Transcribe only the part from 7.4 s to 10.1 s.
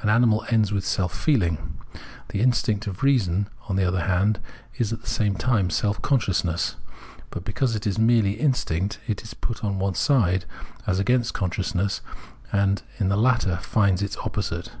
because it is merely instinct, it is put on one